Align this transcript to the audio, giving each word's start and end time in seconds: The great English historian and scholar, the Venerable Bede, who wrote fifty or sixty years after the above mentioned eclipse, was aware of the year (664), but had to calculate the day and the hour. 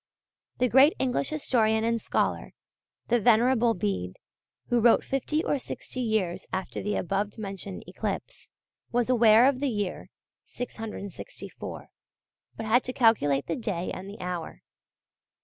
The 0.57 0.67
great 0.67 0.95
English 0.97 1.29
historian 1.29 1.83
and 1.83 2.01
scholar, 2.01 2.53
the 3.09 3.19
Venerable 3.19 3.75
Bede, 3.75 4.17
who 4.69 4.79
wrote 4.79 5.03
fifty 5.03 5.43
or 5.43 5.59
sixty 5.59 5.99
years 5.99 6.47
after 6.51 6.81
the 6.81 6.95
above 6.95 7.37
mentioned 7.37 7.83
eclipse, 7.85 8.49
was 8.91 9.11
aware 9.11 9.45
of 9.45 9.59
the 9.59 9.69
year 9.69 10.09
(664), 10.45 11.89
but 12.57 12.65
had 12.65 12.83
to 12.85 12.93
calculate 12.93 13.45
the 13.45 13.55
day 13.55 13.91
and 13.91 14.09
the 14.09 14.19
hour. 14.19 14.63